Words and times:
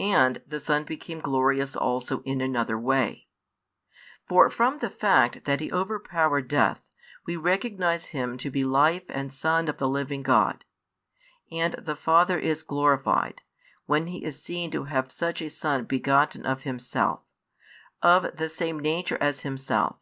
And 0.00 0.42
the 0.44 0.58
Son 0.58 0.82
became 0.82 1.20
glorious 1.20 1.76
also 1.76 2.20
in 2.22 2.40
another 2.40 2.76
way. 2.76 3.28
For 4.26 4.50
from 4.50 4.78
the 4.78 4.90
fact 4.90 5.44
that 5.44 5.60
He 5.60 5.70
overpowered 5.70 6.48
death, 6.48 6.90
we 7.26 7.36
recognise 7.36 8.06
Him 8.06 8.36
to 8.38 8.50
be 8.50 8.64
Life 8.64 9.04
and 9.08 9.32
Son 9.32 9.68
of 9.68 9.78
the 9.78 9.88
Living 9.88 10.24
God. 10.24 10.64
And 11.52 11.74
the 11.74 11.94
Father 11.94 12.40
is 12.40 12.64
glorified, 12.64 13.42
when 13.86 14.08
He 14.08 14.24
is 14.24 14.42
seen 14.42 14.72
to 14.72 14.86
have 14.86 15.12
such 15.12 15.40
a 15.40 15.48
Son 15.48 15.84
begotten 15.84 16.44
of 16.44 16.64
Himself, 16.64 17.20
of 18.02 18.36
the 18.38 18.48
same 18.48 18.80
Nature 18.80 19.16
as 19.20 19.42
Himself. 19.42 19.94